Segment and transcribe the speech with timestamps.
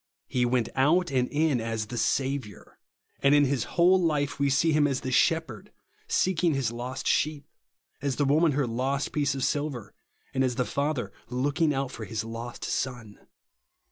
[0.25, 2.79] He went out and in as the Saviour;
[3.21, 5.71] and in his whole life we see him as the Shepherd
[6.07, 7.45] seeking his lost sheep,
[8.01, 9.93] as the woman her lost piece of silver,
[10.33, 13.19] and as the father looking out for his lost son.